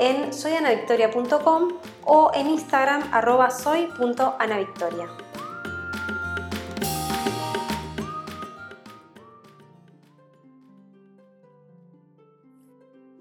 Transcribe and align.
en 0.00 0.32
soyanavictoria.com 0.32 1.68
o 2.06 2.30
en 2.34 2.48
Instagram 2.48 3.02
arroba 3.12 3.50
soy.anavictoria. 3.50 5.06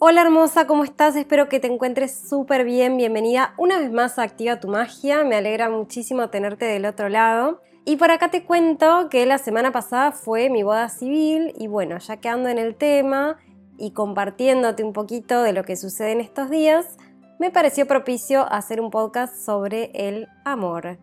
Hola 0.02 0.22
hermosa, 0.22 0.66
¿cómo 0.66 0.86
estás? 0.86 1.18
Espero 1.18 1.50
que 1.50 1.60
te 1.60 1.68
encuentres 1.68 2.18
súper 2.30 2.64
bien. 2.64 2.96
Bienvenida 2.96 3.54
una 3.58 3.78
vez 3.78 3.92
más 3.92 4.18
a 4.18 4.24
Activa 4.24 4.62
tu 4.62 4.70
Magia. 4.70 5.26
Me 5.26 5.36
alegra 5.36 5.70
muchísimo 5.70 6.30
tenerte 6.30 6.64
del 6.64 6.86
otro 6.86 7.10
lado. 7.10 7.62
Y 7.84 7.98
por 7.98 8.10
acá 8.10 8.32
te 8.32 8.46
cuento 8.46 9.10
que 9.10 9.26
la 9.26 9.38
semana 9.38 9.74
pasada 9.74 10.14
fue 10.14 10.50
mi 10.50 10.64
boda 10.64 10.88
civil 10.88 11.54
y 11.58 11.68
bueno, 11.68 11.98
ya 11.98 12.18
que 12.18 12.30
ando 12.30 12.48
en 12.48 12.58
el 12.58 12.76
tema 12.76 13.38
y 13.80 13.92
compartiéndote 13.92 14.84
un 14.84 14.94
poquito 14.94 15.42
de 15.42 15.54
lo 15.54 15.64
que 15.64 15.76
sucede 15.76 16.12
en 16.12 16.22
estos 16.22 16.50
días, 16.50 16.98
me 17.40 17.52
pareció 17.52 17.88
propicio 17.88 18.52
hacer 18.52 18.82
un 18.82 18.92
podcast 18.92 19.34
sobre 19.34 19.92
el 19.94 20.28
amor. 20.44 21.00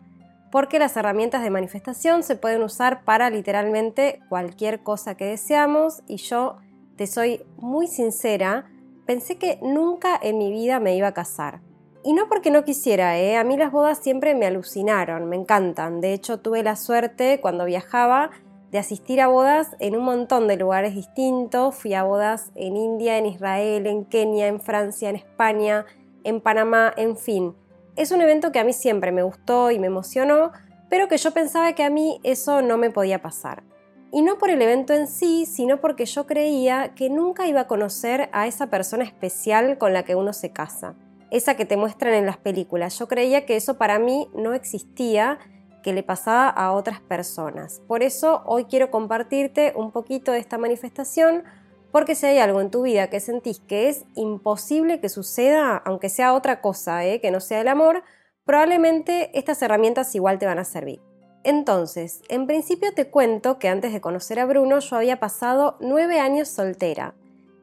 Porque 0.51 0.79
las 0.79 0.95
herramientas 0.95 1.41
de 1.41 1.49
manifestación 1.49 2.23
se 2.23 2.35
pueden 2.35 2.61
usar 2.61 3.03
para 3.03 3.29
literalmente 3.29 4.21
cualquier 4.29 4.83
cosa 4.83 5.15
que 5.15 5.25
deseamos 5.25 6.03
y 6.07 6.17
yo 6.17 6.57
te 6.95 7.07
soy 7.07 7.43
muy 7.57 7.87
sincera, 7.87 8.69
pensé 9.05 9.37
que 9.37 9.59
nunca 9.61 10.17
en 10.21 10.37
mi 10.37 10.51
vida 10.51 10.79
me 10.79 10.95
iba 10.95 11.07
a 11.07 11.13
casar. 11.13 11.61
Y 12.03 12.13
no 12.13 12.29
porque 12.29 12.51
no 12.51 12.63
quisiera, 12.63 13.19
¿eh? 13.19 13.35
a 13.35 13.43
mí 13.43 13.57
las 13.57 13.71
bodas 13.71 13.97
siempre 13.97 14.33
me 14.35 14.45
alucinaron, 14.45 15.27
me 15.27 15.35
encantan. 15.35 15.99
De 15.99 16.13
hecho, 16.13 16.39
tuve 16.39 16.63
la 16.63 16.75
suerte 16.75 17.39
cuando 17.41 17.65
viajaba 17.65 18.29
de 18.71 18.79
asistir 18.79 19.21
a 19.21 19.27
bodas 19.27 19.75
en 19.79 19.95
un 19.95 20.03
montón 20.03 20.47
de 20.47 20.57
lugares 20.57 20.93
distintos. 20.93 21.75
Fui 21.75 21.93
a 21.93 22.03
bodas 22.03 22.51
en 22.55 22.75
India, 22.75 23.17
en 23.17 23.25
Israel, 23.25 23.87
en 23.87 24.05
Kenia, 24.05 24.47
en 24.47 24.59
Francia, 24.59 25.09
en 25.09 25.15
España, 25.15 25.85
en 26.23 26.41
Panamá, 26.41 26.93
en 26.97 27.17
fin. 27.17 27.55
Es 27.95 28.11
un 28.11 28.21
evento 28.21 28.51
que 28.51 28.59
a 28.59 28.63
mí 28.63 28.73
siempre 28.73 29.11
me 29.11 29.23
gustó 29.23 29.71
y 29.71 29.79
me 29.79 29.87
emocionó, 29.87 30.51
pero 30.89 31.07
que 31.07 31.17
yo 31.17 31.31
pensaba 31.31 31.73
que 31.73 31.83
a 31.83 31.89
mí 31.89 32.19
eso 32.23 32.61
no 32.61 32.77
me 32.77 32.91
podía 32.91 33.21
pasar. 33.21 33.63
Y 34.11 34.21
no 34.21 34.37
por 34.37 34.49
el 34.49 34.61
evento 34.61 34.93
en 34.93 35.07
sí, 35.07 35.45
sino 35.45 35.81
porque 35.81 36.05
yo 36.05 36.25
creía 36.25 36.93
que 36.95 37.09
nunca 37.09 37.47
iba 37.47 37.61
a 37.61 37.67
conocer 37.67 38.29
a 38.31 38.47
esa 38.47 38.67
persona 38.67 39.03
especial 39.03 39.77
con 39.77 39.93
la 39.93 40.03
que 40.03 40.15
uno 40.15 40.31
se 40.31 40.51
casa, 40.51 40.95
esa 41.29 41.57
que 41.57 41.65
te 41.65 41.75
muestran 41.75 42.13
en 42.13 42.25
las 42.25 42.37
películas. 42.37 42.97
Yo 42.97 43.07
creía 43.07 43.45
que 43.45 43.57
eso 43.57 43.77
para 43.77 43.99
mí 43.99 44.29
no 44.33 44.53
existía, 44.53 45.39
que 45.83 45.93
le 45.93 46.03
pasaba 46.03 46.49
a 46.49 46.71
otras 46.71 46.99
personas. 46.99 47.81
Por 47.87 48.03
eso 48.03 48.43
hoy 48.45 48.65
quiero 48.65 48.91
compartirte 48.91 49.73
un 49.75 49.91
poquito 49.91 50.31
de 50.31 50.39
esta 50.39 50.57
manifestación, 50.57 51.43
porque 51.91 52.15
si 52.15 52.25
hay 52.25 52.39
algo 52.39 52.61
en 52.61 52.71
tu 52.71 52.83
vida 52.83 53.09
que 53.09 53.19
sentís 53.19 53.59
que 53.59 53.89
es 53.89 54.05
imposible 54.15 54.99
que 54.99 55.09
suceda, 55.09 55.77
aunque 55.77 56.09
sea 56.09 56.33
otra 56.33 56.61
cosa, 56.61 57.05
¿eh? 57.05 57.21
que 57.21 57.31
no 57.31 57.39
sea 57.39 57.61
el 57.61 57.67
amor, 57.67 58.03
probablemente 58.45 59.37
estas 59.37 59.61
herramientas 59.61 60.13
igual 60.15 60.39
te 60.39 60.45
van 60.45 60.59
a 60.59 60.63
servir. 60.63 61.01
Entonces, 61.43 62.21
en 62.27 62.45
principio 62.45 62.93
te 62.93 63.09
cuento 63.09 63.57
que 63.57 63.69
antes 63.69 63.93
de 63.93 64.01
conocer 64.01 64.39
a 64.39 64.45
Bruno 64.45 64.79
yo 64.79 64.97
había 64.97 65.19
pasado 65.19 65.77
nueve 65.79 66.19
años 66.19 66.49
soltera. 66.49 67.15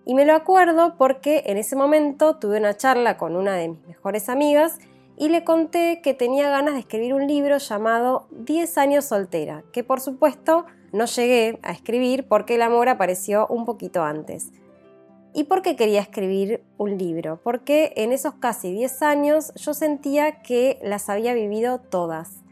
Y 0.07 0.15
me 0.15 0.25
lo 0.25 0.35
acuerdo 0.35 0.97
porque 0.97 1.45
en 1.47 1.59
ese 1.59 1.77
momento 1.77 2.37
tuve 2.37 2.59
una 2.59 2.77
charla 2.77 3.17
con 3.17 3.37
una 3.37 3.55
de 3.57 3.69
mis 3.69 3.87
mejores 3.87 4.29
amigas 4.29 4.79
y 5.17 5.29
le 5.29 5.45
conté 5.45 6.01
que 6.03 6.15
tenía 6.15 6.51
ganas 6.51 6.75
de 6.75 6.81
escribir 6.81 7.15
un 7.15 7.27
libro 7.27 7.59
llamado 7.59 8.27
10 8.31 8.79
años 8.79 9.05
soltera, 9.05 9.65
que 9.73 9.85
por 9.85 10.01
supuesto 10.01 10.67
no 10.93 11.07
llegué 11.07 11.59
a 11.63 11.73
escribir 11.73 12.27
porque 12.27 12.57
el 12.57 12.63
amor 12.63 12.89
apareció 12.89 13.47
un 13.49 13.65
poquito 13.65 14.03
antes. 14.03 14.51
¿Y 15.33 15.45
por 15.45 15.63
qué 15.63 15.75
quería 15.77 16.01
escribir 16.01 16.63
un 16.79 16.97
libro? 16.97 17.41
Porque 17.43 17.93
en 17.97 18.13
esos 18.13 18.35
casi 18.35 18.73
10 18.73 19.03
años 19.03 19.53
yo 19.57 19.75
sentía 19.75 20.43
que 20.43 20.79
las 20.83 21.09
había 21.09 21.35
vivido 21.35 21.81
todas 21.81 22.45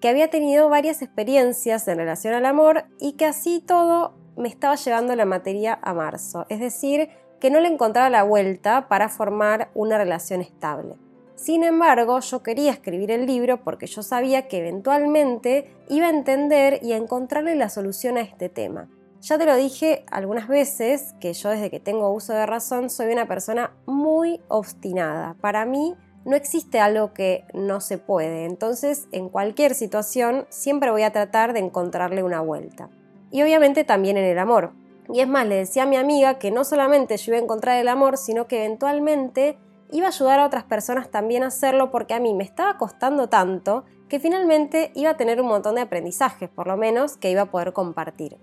que 0.00 0.08
había 0.08 0.30
tenido 0.30 0.68
varias 0.68 1.02
experiencias 1.02 1.86
en 1.86 1.98
relación 1.98 2.34
al 2.34 2.46
amor 2.46 2.84
y 2.98 3.12
que 3.12 3.26
así 3.26 3.62
todo 3.64 4.14
me 4.36 4.48
estaba 4.48 4.74
llevando 4.74 5.14
la 5.14 5.26
materia 5.26 5.78
a 5.82 5.92
marzo, 5.92 6.46
es 6.48 6.60
decir, 6.60 7.10
que 7.38 7.50
no 7.50 7.60
le 7.60 7.68
encontraba 7.68 8.08
la 8.10 8.22
vuelta 8.22 8.88
para 8.88 9.08
formar 9.08 9.70
una 9.74 9.98
relación 9.98 10.40
estable. 10.40 10.96
Sin 11.40 11.64
embargo, 11.64 12.20
yo 12.20 12.42
quería 12.42 12.70
escribir 12.70 13.10
el 13.10 13.24
libro 13.24 13.64
porque 13.64 13.86
yo 13.86 14.02
sabía 14.02 14.46
que 14.46 14.58
eventualmente 14.58 15.74
iba 15.88 16.06
a 16.06 16.10
entender 16.10 16.80
y 16.82 16.92
a 16.92 16.98
encontrarle 16.98 17.54
la 17.54 17.70
solución 17.70 18.18
a 18.18 18.20
este 18.20 18.50
tema. 18.50 18.90
Ya 19.22 19.38
te 19.38 19.46
lo 19.46 19.56
dije 19.56 20.04
algunas 20.10 20.48
veces 20.48 21.14
que 21.18 21.32
yo 21.32 21.48
desde 21.48 21.70
que 21.70 21.80
tengo 21.80 22.12
uso 22.12 22.34
de 22.34 22.44
razón 22.44 22.90
soy 22.90 23.10
una 23.14 23.26
persona 23.26 23.72
muy 23.86 24.42
obstinada. 24.48 25.34
Para 25.40 25.64
mí, 25.64 25.94
no 26.26 26.36
existe 26.36 26.78
algo 26.78 27.14
que 27.14 27.46
no 27.54 27.80
se 27.80 27.96
puede, 27.96 28.44
entonces 28.44 29.08
en 29.10 29.30
cualquier 29.30 29.74
situación 29.74 30.44
siempre 30.50 30.90
voy 30.90 31.04
a 31.04 31.12
tratar 31.12 31.54
de 31.54 31.60
encontrarle 31.60 32.22
una 32.22 32.42
vuelta. 32.42 32.90
Y 33.30 33.40
obviamente 33.40 33.84
también 33.84 34.18
en 34.18 34.24
el 34.24 34.38
amor. 34.38 34.72
Y 35.10 35.20
es 35.20 35.28
más, 35.28 35.46
le 35.46 35.54
decía 35.54 35.84
a 35.84 35.86
mi 35.86 35.96
amiga 35.96 36.38
que 36.38 36.50
no 36.50 36.64
solamente 36.64 37.16
yo 37.16 37.32
iba 37.32 37.40
a 37.40 37.44
encontrar 37.44 37.78
el 37.78 37.88
amor, 37.88 38.18
sino 38.18 38.46
que 38.46 38.66
eventualmente 38.66 39.56
iba 39.92 40.06
a 40.06 40.10
ayudar 40.10 40.40
a 40.40 40.46
otras 40.46 40.64
personas 40.64 41.10
también 41.10 41.42
a 41.42 41.48
hacerlo 41.48 41.90
porque 41.90 42.14
a 42.14 42.20
mí 42.20 42.34
me 42.34 42.44
estaba 42.44 42.76
costando 42.76 43.28
tanto 43.28 43.84
que 44.08 44.20
finalmente 44.20 44.90
iba 44.94 45.10
a 45.10 45.16
tener 45.16 45.40
un 45.40 45.48
montón 45.48 45.76
de 45.76 45.82
aprendizajes, 45.82 46.48
por 46.48 46.66
lo 46.66 46.76
menos, 46.76 47.16
que 47.16 47.30
iba 47.30 47.42
a 47.42 47.50
poder 47.50 47.72
compartir. 47.72 48.38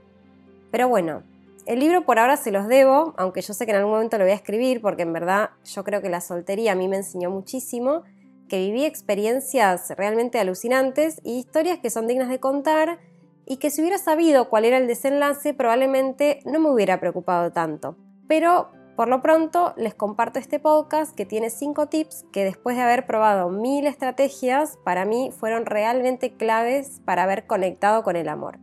Pero 0.71 0.87
bueno, 0.87 1.23
el 1.65 1.79
libro 1.79 2.05
por 2.05 2.19
ahora 2.19 2.37
se 2.37 2.51
los 2.51 2.67
debo, 2.67 3.13
aunque 3.17 3.41
yo 3.41 3.53
sé 3.53 3.65
que 3.65 3.71
en 3.71 3.77
algún 3.77 3.93
momento 3.93 4.17
lo 4.17 4.23
voy 4.23 4.31
a 4.31 4.35
escribir 4.35 4.81
porque 4.81 5.03
en 5.03 5.11
verdad 5.11 5.49
yo 5.65 5.83
creo 5.83 6.01
que 6.01 6.09
la 6.09 6.21
soltería 6.21 6.71
a 6.71 6.75
mí 6.75 6.87
me 6.87 6.97
enseñó 6.97 7.29
muchísimo, 7.29 8.03
que 8.47 8.59
viví 8.59 8.85
experiencias 8.85 9.89
realmente 9.97 10.39
alucinantes 10.39 11.19
y 11.23 11.37
historias 11.37 11.79
que 11.79 11.89
son 11.89 12.07
dignas 12.07 12.29
de 12.29 12.39
contar 12.39 12.99
y 13.45 13.57
que 13.57 13.69
si 13.69 13.81
hubiera 13.81 13.97
sabido 13.97 14.49
cuál 14.49 14.63
era 14.63 14.77
el 14.77 14.87
desenlace 14.87 15.53
probablemente 15.53 16.39
no 16.45 16.59
me 16.59 16.69
hubiera 16.69 16.99
preocupado 16.99 17.51
tanto. 17.51 17.97
Pero 18.29 18.71
por 18.97 19.09
lo 19.09 19.21
pronto 19.21 19.75
les 19.77 19.93
comparto 19.93 20.39
este 20.39 20.57
podcast 20.57 21.15
que 21.15 21.27
tiene 21.27 21.51
5 21.51 21.85
tips 21.85 22.25
que 22.31 22.43
después 22.43 22.75
de 22.75 22.81
haber 22.81 23.05
probado 23.05 23.49
mil 23.49 23.85
estrategias 23.85 24.79
para 24.83 25.05
mí 25.05 25.31
fueron 25.31 25.67
realmente 25.67 26.33
claves 26.33 26.99
para 27.05 27.23
haber 27.23 27.45
conectado 27.45 28.01
con 28.01 28.15
el 28.15 28.27
amor. 28.27 28.57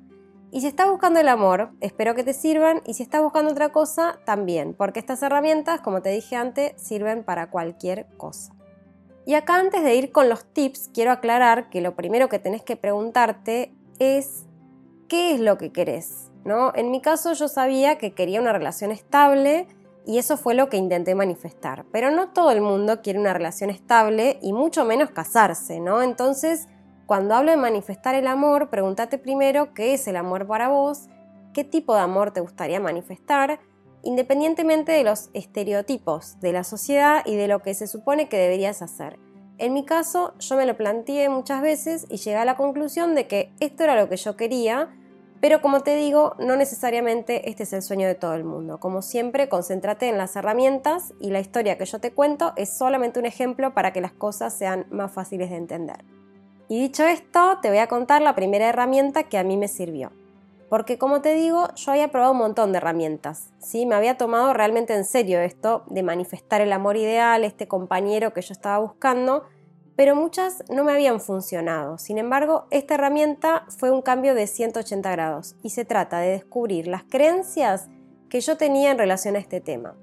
Y 0.51 0.61
si 0.61 0.67
estás 0.67 0.91
buscando 0.91 1.21
el 1.21 1.29
amor, 1.29 1.71
espero 1.81 2.17
que 2.17 2.25
te 2.25 2.33
sirvan. 2.33 2.83
Y 2.85 2.95
si 2.95 3.05
estás 3.05 3.23
buscando 3.23 3.53
otra 3.53 3.71
cosa, 3.71 4.19
también, 4.25 4.75
porque 4.75 4.99
estas 4.99 5.23
herramientas, 5.23 5.81
como 5.81 6.03
te 6.03 6.11
dije 6.11 6.35
antes, 6.35 6.73
sirven 6.83 7.23
para 7.23 7.51
cualquier 7.51 8.07
cosa. 8.17 8.55
Y 9.27 9.35
acá 9.35 9.55
antes 9.55 9.85
de 9.85 9.95
ir 9.95 10.11
con 10.11 10.29
los 10.29 10.45
tips, 10.53 10.91
quiero 10.93 11.13
aclarar 11.13 11.71
que 11.71 11.81
lo 11.81 11.95
primero 11.95 12.29
que 12.29 12.41
tenés 12.41 12.63
que 12.63 12.77
preguntarte 12.77 13.73
es 14.01 14.47
¿qué 15.07 15.33
es 15.33 15.41
lo 15.41 15.59
que 15.59 15.71
querés? 15.71 16.33
¿No? 16.45 16.73
En 16.75 16.91
mi 16.91 17.01
caso 17.01 17.35
yo 17.35 17.47
sabía 17.47 17.99
que 17.99 18.15
quería 18.15 18.41
una 18.41 18.53
relación 18.53 18.91
estable 18.91 19.69
y 20.07 20.19
eso 20.19 20.37
fue 20.37 20.55
lo 20.55 20.69
que 20.69 20.77
intenté 20.77 21.15
manifestar. 21.15 21.85
Pero 21.93 22.11
no 22.11 22.31
todo 22.31 22.51
el 22.51 22.61
mundo 22.61 23.03
quiere 23.03 23.19
una 23.19 23.33
relación 23.33 23.71
estable 23.71 24.39
y 24.43 24.53
mucho 24.53 24.85
menos 24.85 25.11
casarse, 25.11 25.81
¿no? 25.81 26.03
Entonces 26.03 26.69
cuando 27.07 27.35
hablo 27.35 27.51
de 27.51 27.59
manifestar 27.59 28.15
el 28.15 28.27
amor, 28.27 28.71
pregúntate 28.71 29.19
primero 29.19 29.75
qué 29.75 29.93
es 29.93 30.09
el 30.09 30.17
amor 30.17 30.47
para 30.47 30.69
vos, 30.69 31.09
qué 31.53 31.63
tipo 31.63 31.95
de 31.95 32.01
amor 32.01 32.31
te 32.31 32.41
gustaría 32.41 32.81
manifestar, 32.81 33.61
independientemente 34.03 34.93
de 34.93 35.05
los 35.05 35.29
estereotipos 35.35 36.41
de 36.41 36.53
la 36.53 36.65
sociedad 36.65 37.23
y 37.27 37.37
de 37.37 37.47
lo 37.47 37.61
que 37.61 37.75
se 37.75 37.87
supone 37.87 38.29
que 38.29 38.39
deberías 38.39 38.81
hacer. 38.81 39.19
En 39.59 39.75
mi 39.75 39.85
caso, 39.85 40.35
yo 40.39 40.57
me 40.57 40.65
lo 40.65 40.77
planteé 40.77 41.29
muchas 41.29 41.61
veces 41.61 42.07
y 42.09 42.17
llegué 42.17 42.37
a 42.37 42.45
la 42.47 42.57
conclusión 42.57 43.15
de 43.15 43.27
que 43.29 43.53
esto 43.61 43.85
era 43.85 44.01
lo 44.01 44.09
que 44.09 44.17
yo 44.17 44.37
quería, 44.37 44.97
pero 45.45 45.61
como 45.61 45.83
te 45.83 45.95
digo, 45.95 46.37
no 46.39 46.57
necesariamente 46.57 47.51
este 47.51 47.65
es 47.65 47.75
el 47.75 47.83
sueño 47.83 48.09
de 48.09 48.15
todo 48.15 48.33
el 48.33 48.45
mundo. 48.45 48.81
Como 48.81 49.03
siempre, 49.03 49.51
concéntrate 49.51 50.09
en 50.09 50.17
las 50.17 50.37
herramientas 50.37 51.13
y 51.21 51.29
la 51.29 51.41
historia 51.41 51.77
que 51.77 51.85
yo 51.85 52.01
te 52.01 52.15
cuento 52.15 52.55
es 52.57 52.71
solamente 52.71 53.21
un 53.21 53.27
ejemplo 53.27 53.75
para 53.75 53.93
que 53.93 54.01
las 54.01 54.13
cosas 54.13 54.57
sean 54.57 54.87
más 54.89 55.13
fáciles 55.13 55.51
de 55.51 55.57
entender. 55.57 56.03
Y 56.67 56.81
dicho 56.81 57.05
esto, 57.05 57.59
te 57.61 57.69
voy 57.69 57.77
a 57.77 57.89
contar 57.89 58.23
la 58.23 58.35
primera 58.35 58.71
herramienta 58.71 59.25
que 59.25 59.37
a 59.37 59.45
mí 59.45 59.59
me 59.59 59.69
sirvió. 59.69 60.13
Porque 60.71 60.97
como 60.97 61.21
te 61.21 61.35
digo, 61.35 61.69
yo 61.75 61.93
había 61.93 62.09
probado 62.09 62.33
un 62.33 62.39
montón 62.39 62.73
de 62.73 62.79
herramientas. 62.79 63.53
¿sí? 63.59 63.85
Me 63.85 63.97
había 63.97 64.17
tomado 64.17 64.55
realmente 64.55 64.95
en 64.95 65.05
serio 65.05 65.41
esto 65.41 65.85
de 65.91 66.03
manifestar 66.03 66.63
el 66.63 66.73
amor 66.73 66.97
ideal, 66.97 67.45
este 67.45 67.69
compañero 67.69 68.33
que 68.33 68.41
yo 68.41 68.55
estaba 68.55 68.79
buscando. 68.79 69.45
Pero 69.97 70.17
muchas 70.17 70.65
no 70.69 70.85
me 70.85 70.93
habían 70.93 71.21
funcionado. 71.21 71.99
Sin 71.99 72.19
embargo, 72.19 72.67
esta 72.71 72.95
herramienta 72.95 73.65
fue 73.69 73.91
un 73.91 74.03
cambio 74.03 74.35
de 74.35 74.47
180 74.47 75.11
grados 75.11 75.57
y 75.63 75.71
se 75.71 75.85
trata 75.85 76.19
de 76.19 76.31
descubrir 76.31 76.87
las 76.89 77.05
creencias 77.05 77.89
que 78.29 78.41
yo 78.41 78.57
tenía 78.57 78.91
en 78.91 78.99
relación 78.99 79.37
a 79.37 79.39
este 79.39 79.61
tema. 79.61 79.95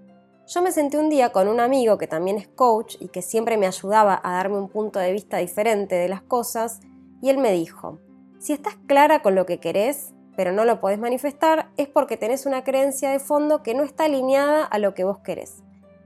Yo 0.47 0.61
me 0.61 0.71
senté 0.71 0.97
un 0.97 1.09
día 1.09 1.31
con 1.31 1.47
un 1.47 1.59
amigo 1.59 1.97
que 1.97 2.07
también 2.07 2.37
es 2.37 2.47
coach 2.47 2.95
y 2.99 3.09
que 3.09 3.21
siempre 3.21 3.57
me 3.57 3.67
ayudaba 3.67 4.19
a 4.23 4.33
darme 4.33 4.57
un 4.57 4.69
punto 4.69 4.99
de 4.99 5.11
vista 5.11 5.37
diferente 5.37 5.95
de 5.95 6.09
las 6.09 6.21
cosas, 6.21 6.81
y 7.21 7.29
él 7.29 7.37
me 7.37 7.51
dijo, 7.51 7.99
si 8.39 8.53
estás 8.53 8.75
clara 8.87 9.21
con 9.21 9.35
lo 9.35 9.45
que 9.45 9.59
querés, 9.59 10.13
pero 10.35 10.51
no 10.51 10.65
lo 10.65 10.81
podés 10.81 10.99
manifestar, 10.99 11.69
es 11.77 11.87
porque 11.87 12.17
tenés 12.17 12.45
una 12.45 12.63
creencia 12.63 13.11
de 13.11 13.19
fondo 13.19 13.63
que 13.63 13.75
no 13.75 13.83
está 13.83 14.05
alineada 14.05 14.65
a 14.65 14.79
lo 14.79 14.93
que 14.93 15.03
vos 15.03 15.19
querés. 15.19 15.63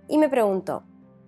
Y 0.07 0.17
me 0.17 0.29
preguntó, 0.29 0.83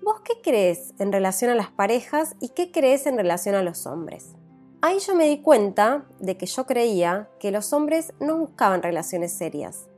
¿vos 0.07 0.21
qué 0.21 0.35
crees 0.41 0.93
en 0.99 1.11
relación 1.11 1.51
a 1.51 1.55
las 1.55 1.69
parejas 1.69 2.37
y 2.39 2.47
qué 2.49 2.71
crees 2.71 3.07
en 3.07 3.17
relación 3.17 3.55
a 3.55 3.61
los 3.61 3.85
hombres? 3.85 4.37
Ahí 4.81 4.99
yo 4.99 5.15
me 5.15 5.27
di 5.27 5.41
cuenta 5.41 6.05
de 6.21 6.37
que 6.37 6.45
yo 6.45 6.65
creía 6.65 7.27
que 7.41 7.51
los 7.51 7.73
hombres 7.73 8.13
no 8.21 8.37
buscaban 8.37 8.81
relaciones 8.81 9.33
serias. 9.33 9.89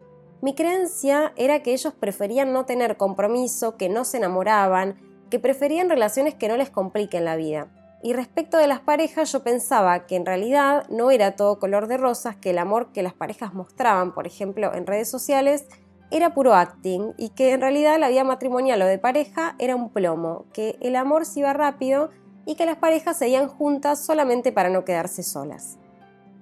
Mi 0.41 0.55
creencia 0.55 1.31
era 1.35 1.61
que 1.61 1.73
ellos 1.73 1.93
preferían 1.93 2.53
no 2.53 2.65
tener 2.65 2.97
compromiso, 2.97 3.77
que 3.77 3.87
no 3.87 4.03
se 4.03 4.17
enamoraban, 4.17 4.99
que 5.29 5.37
preferían 5.37 5.91
relaciones 5.91 6.33
que 6.33 6.47
no 6.47 6.57
les 6.57 6.71
compliquen 6.71 7.23
la 7.23 7.35
vida. 7.35 7.67
Y 8.01 8.13
respecto 8.13 8.57
de 8.57 8.65
las 8.65 8.79
parejas, 8.79 9.31
yo 9.31 9.43
pensaba 9.43 10.07
que 10.07 10.15
en 10.15 10.25
realidad 10.25 10.89
no 10.89 11.11
era 11.11 11.35
todo 11.35 11.59
color 11.59 11.85
de 11.85 11.97
rosas, 11.97 12.35
que 12.35 12.49
el 12.49 12.57
amor 12.57 12.91
que 12.93 13.03
las 13.03 13.13
parejas 13.13 13.53
mostraban, 13.53 14.15
por 14.15 14.25
ejemplo, 14.25 14.73
en 14.73 14.87
redes 14.87 15.07
sociales, 15.07 15.67
era 16.11 16.33
puro 16.33 16.53
acting 16.53 17.13
y 17.17 17.29
que 17.29 17.53
en 17.53 17.61
realidad 17.61 17.99
la 17.99 18.09
vida 18.09 18.23
matrimonial 18.23 18.81
o 18.81 18.85
de 18.85 18.97
pareja 18.97 19.55
era 19.59 19.75
un 19.75 19.89
plomo, 19.89 20.45
que 20.53 20.77
el 20.81 20.95
amor 20.95 21.25
se 21.25 21.41
iba 21.41 21.53
rápido 21.53 22.09
y 22.45 22.55
que 22.55 22.65
las 22.65 22.77
parejas 22.77 23.17
seguían 23.17 23.47
juntas 23.47 24.03
solamente 24.03 24.51
para 24.51 24.69
no 24.69 24.85
quedarse 24.85 25.23
solas. 25.23 25.77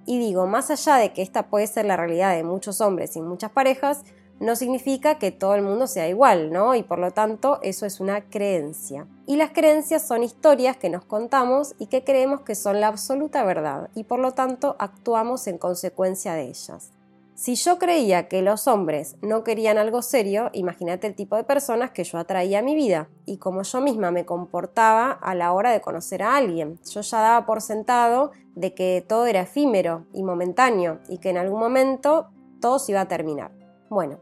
Y 0.06 0.20
digo, 0.20 0.48
más 0.48 0.72
allá 0.72 0.96
de 0.96 1.12
que 1.12 1.22
esta 1.22 1.50
puede 1.50 1.68
ser 1.68 1.86
la 1.86 1.98
realidad 1.98 2.34
de 2.34 2.44
muchos 2.44 2.80
hombres 2.80 3.18
y 3.18 3.22
muchas 3.22 3.52
parejas, 3.52 4.04
no 4.40 4.56
significa 4.56 5.18
que 5.18 5.32
todo 5.32 5.56
el 5.56 5.64
mundo 5.64 5.88
sea 5.88 6.08
igual, 6.08 6.52
¿no? 6.52 6.76
Y 6.76 6.84
por 6.84 7.00
lo 7.00 7.12
tanto 7.12 7.60
eso 7.62 7.86
es 7.86 8.00
una 8.00 8.30
creencia. 8.30 9.08
Y 9.26 9.36
las 9.36 9.52
creencias 9.52 10.08
son 10.08 10.24
historias 10.24 10.78
que 10.78 10.90
nos 10.90 11.04
contamos 11.04 11.76
y 11.80 11.88
que 11.88 12.04
creemos 12.04 12.42
que 12.42 12.56
son 12.56 12.80
la 12.80 12.88
absoluta 12.88 13.44
verdad 13.44 13.90
y 13.96 14.04
por 14.04 14.20
lo 14.20 14.32
tanto 14.32 14.76
actuamos 14.80 15.48
en 15.48 15.58
consecuencia 15.58 16.34
de 16.34 16.44
ellas. 16.44 16.92
Si 17.38 17.54
yo 17.54 17.78
creía 17.78 18.28
que 18.28 18.42
los 18.42 18.68
hombres 18.68 19.16
no 19.22 19.44
querían 19.44 19.78
algo 19.78 20.02
serio, 20.02 20.50
imagínate 20.54 21.06
el 21.06 21.14
tipo 21.14 21.36
de 21.36 21.44
personas 21.44 21.92
que 21.92 22.04
yo 22.04 22.18
atraía 22.18 22.60
a 22.60 22.62
mi 22.64 22.74
vida 22.74 23.10
y 23.28 23.38
cómo 23.38 23.62
yo 23.62 23.80
misma 23.80 24.10
me 24.10 24.26
comportaba 24.26 25.12
a 25.12 25.36
la 25.36 25.54
hora 25.54 25.70
de 25.70 25.80
conocer 25.80 26.24
a 26.24 26.36
alguien. 26.36 26.80
Yo 26.90 27.02
ya 27.02 27.22
daba 27.22 27.46
por 27.46 27.62
sentado 27.62 28.32
de 28.56 28.74
que 28.74 29.06
todo 29.08 29.28
era 29.28 29.42
efímero 29.42 30.08
y 30.14 30.24
momentáneo 30.24 31.00
y 31.10 31.20
que 31.20 31.30
en 31.30 31.38
algún 31.38 31.60
momento 31.60 32.32
todo 32.60 32.80
se 32.80 32.94
iba 32.94 33.02
a 33.02 33.08
terminar. 33.08 33.52
Bueno, 33.88 34.20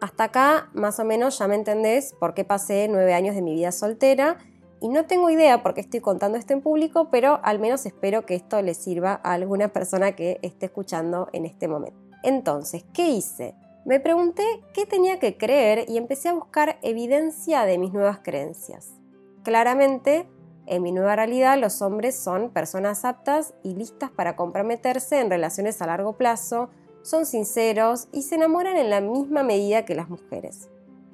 hasta 0.00 0.24
acá 0.24 0.70
más 0.72 0.98
o 0.98 1.04
menos 1.04 1.38
ya 1.38 1.46
me 1.46 1.56
entendés 1.56 2.14
por 2.18 2.32
qué 2.32 2.46
pasé 2.46 2.88
nueve 2.88 3.12
años 3.12 3.34
de 3.34 3.42
mi 3.42 3.52
vida 3.52 3.72
soltera 3.72 4.38
y 4.80 4.88
no 4.88 5.04
tengo 5.04 5.28
idea 5.28 5.62
por 5.62 5.74
qué 5.74 5.82
estoy 5.82 6.00
contando 6.00 6.38
esto 6.38 6.54
en 6.54 6.62
público, 6.62 7.10
pero 7.10 7.40
al 7.42 7.58
menos 7.58 7.84
espero 7.84 8.24
que 8.24 8.36
esto 8.36 8.62
le 8.62 8.72
sirva 8.72 9.20
a 9.22 9.34
alguna 9.34 9.68
persona 9.68 10.16
que 10.16 10.38
esté 10.40 10.64
escuchando 10.64 11.28
en 11.34 11.44
este 11.44 11.68
momento. 11.68 12.03
Entonces, 12.24 12.86
¿qué 12.94 13.10
hice? 13.10 13.54
Me 13.84 14.00
pregunté 14.00 14.42
qué 14.72 14.86
tenía 14.86 15.18
que 15.18 15.36
creer 15.36 15.84
y 15.88 15.98
empecé 15.98 16.30
a 16.30 16.32
buscar 16.32 16.78
evidencia 16.80 17.66
de 17.66 17.76
mis 17.76 17.92
nuevas 17.92 18.20
creencias. 18.24 18.94
Claramente, 19.42 20.26
en 20.64 20.82
mi 20.82 20.90
nueva 20.90 21.16
realidad 21.16 21.58
los 21.60 21.82
hombres 21.82 22.16
son 22.16 22.48
personas 22.48 23.04
aptas 23.04 23.52
y 23.62 23.74
listas 23.74 24.10
para 24.10 24.36
comprometerse 24.36 25.20
en 25.20 25.28
relaciones 25.28 25.82
a 25.82 25.86
largo 25.86 26.14
plazo, 26.14 26.70
son 27.02 27.26
sinceros 27.26 28.08
y 28.10 28.22
se 28.22 28.36
enamoran 28.36 28.78
en 28.78 28.88
la 28.88 29.02
misma 29.02 29.42
medida 29.42 29.84
que 29.84 29.94
las 29.94 30.08
mujeres. 30.08 30.70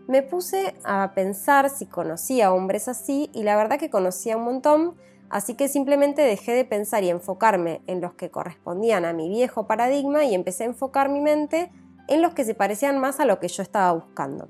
Me 0.06 0.22
puse 0.22 0.76
a 0.84 1.10
pensar 1.16 1.70
si 1.70 1.86
conocía 1.86 2.52
hombres 2.52 2.86
así 2.86 3.30
y 3.34 3.42
la 3.42 3.56
verdad 3.56 3.80
que 3.80 3.90
conocía 3.90 4.36
un 4.36 4.44
montón, 4.44 4.94
Así 5.30 5.54
que 5.54 5.68
simplemente 5.68 6.22
dejé 6.22 6.52
de 6.52 6.64
pensar 6.64 7.04
y 7.04 7.08
enfocarme 7.08 7.82
en 7.86 8.00
los 8.00 8.14
que 8.14 8.30
correspondían 8.30 9.04
a 9.04 9.12
mi 9.12 9.28
viejo 9.28 9.68
paradigma 9.68 10.24
y 10.24 10.34
empecé 10.34 10.64
a 10.64 10.66
enfocar 10.66 11.08
mi 11.08 11.20
mente 11.20 11.70
en 12.08 12.20
los 12.20 12.34
que 12.34 12.44
se 12.44 12.54
parecían 12.54 12.98
más 12.98 13.20
a 13.20 13.24
lo 13.24 13.38
que 13.38 13.46
yo 13.46 13.62
estaba 13.62 13.92
buscando. 13.92 14.48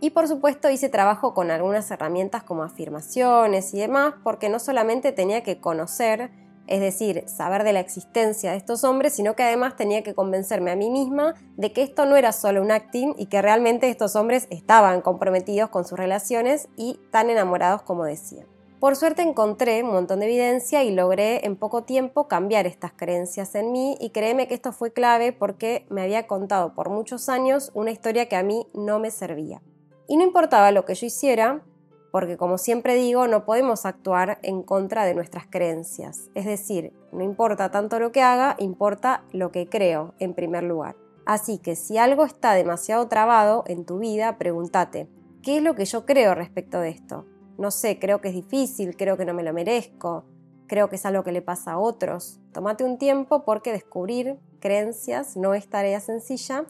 Y 0.00 0.10
por 0.10 0.28
supuesto 0.28 0.70
hice 0.70 0.88
trabajo 0.88 1.34
con 1.34 1.50
algunas 1.50 1.90
herramientas 1.90 2.44
como 2.44 2.62
afirmaciones 2.62 3.74
y 3.74 3.80
demás, 3.80 4.14
porque 4.22 4.48
no 4.48 4.60
solamente 4.60 5.10
tenía 5.10 5.42
que 5.42 5.60
conocer, 5.60 6.30
es 6.68 6.80
decir, 6.80 7.24
saber 7.26 7.64
de 7.64 7.72
la 7.72 7.80
existencia 7.80 8.52
de 8.52 8.56
estos 8.56 8.84
hombres, 8.84 9.14
sino 9.14 9.34
que 9.34 9.42
además 9.42 9.76
tenía 9.76 10.02
que 10.02 10.14
convencerme 10.14 10.70
a 10.70 10.76
mí 10.76 10.90
misma 10.90 11.34
de 11.56 11.72
que 11.72 11.82
esto 11.82 12.06
no 12.06 12.16
era 12.16 12.30
solo 12.30 12.62
un 12.62 12.70
acting 12.70 13.14
y 13.16 13.26
que 13.26 13.42
realmente 13.42 13.88
estos 13.88 14.14
hombres 14.14 14.46
estaban 14.50 15.00
comprometidos 15.00 15.70
con 15.70 15.84
sus 15.84 15.98
relaciones 15.98 16.68
y 16.76 17.00
tan 17.10 17.30
enamorados 17.30 17.82
como 17.82 18.04
decían. 18.04 18.51
Por 18.82 18.96
suerte 18.96 19.22
encontré 19.22 19.84
un 19.84 19.92
montón 19.92 20.18
de 20.18 20.26
evidencia 20.26 20.82
y 20.82 20.92
logré 20.92 21.46
en 21.46 21.54
poco 21.54 21.84
tiempo 21.84 22.26
cambiar 22.26 22.66
estas 22.66 22.90
creencias 22.90 23.54
en 23.54 23.70
mí 23.70 23.96
y 24.00 24.10
créeme 24.10 24.48
que 24.48 24.54
esto 24.54 24.72
fue 24.72 24.92
clave 24.92 25.32
porque 25.32 25.86
me 25.88 26.02
había 26.02 26.26
contado 26.26 26.74
por 26.74 26.90
muchos 26.90 27.28
años 27.28 27.70
una 27.74 27.92
historia 27.92 28.28
que 28.28 28.34
a 28.34 28.42
mí 28.42 28.66
no 28.74 28.98
me 28.98 29.12
servía. 29.12 29.62
Y 30.08 30.16
no 30.16 30.24
importaba 30.24 30.72
lo 30.72 30.84
que 30.84 30.96
yo 30.96 31.06
hiciera, 31.06 31.62
porque 32.10 32.36
como 32.36 32.58
siempre 32.58 32.96
digo, 32.96 33.28
no 33.28 33.44
podemos 33.44 33.86
actuar 33.86 34.40
en 34.42 34.64
contra 34.64 35.04
de 35.04 35.14
nuestras 35.14 35.46
creencias. 35.46 36.28
Es 36.34 36.44
decir, 36.44 36.92
no 37.12 37.22
importa 37.22 37.70
tanto 37.70 38.00
lo 38.00 38.10
que 38.10 38.22
haga, 38.22 38.56
importa 38.58 39.22
lo 39.30 39.52
que 39.52 39.68
creo 39.68 40.14
en 40.18 40.34
primer 40.34 40.64
lugar. 40.64 40.96
Así 41.24 41.58
que 41.58 41.76
si 41.76 41.98
algo 41.98 42.24
está 42.24 42.54
demasiado 42.54 43.06
trabado 43.06 43.62
en 43.68 43.84
tu 43.84 44.00
vida, 44.00 44.38
pregúntate, 44.38 45.08
¿qué 45.40 45.58
es 45.58 45.62
lo 45.62 45.76
que 45.76 45.84
yo 45.84 46.04
creo 46.04 46.34
respecto 46.34 46.80
de 46.80 46.88
esto? 46.88 47.26
No 47.58 47.70
sé, 47.70 47.98
creo 47.98 48.20
que 48.20 48.28
es 48.28 48.34
difícil, 48.34 48.96
creo 48.96 49.16
que 49.16 49.24
no 49.24 49.34
me 49.34 49.42
lo 49.42 49.52
merezco, 49.52 50.24
creo 50.66 50.88
que 50.88 50.96
es 50.96 51.06
algo 51.06 51.22
que 51.22 51.32
le 51.32 51.42
pasa 51.42 51.72
a 51.72 51.78
otros. 51.78 52.40
Tómate 52.52 52.84
un 52.84 52.98
tiempo 52.98 53.44
porque 53.44 53.72
descubrir 53.72 54.38
creencias 54.60 55.36
no 55.36 55.54
es 55.54 55.68
tarea 55.68 56.00
sencilla, 56.00 56.64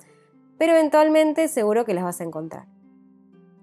pero 0.59 0.73
eventualmente 0.73 1.49
seguro 1.49 1.85
que 1.85 1.95
las 1.95 2.05
vas 2.05 2.21
a 2.21 2.25
encontrar. 2.25 2.67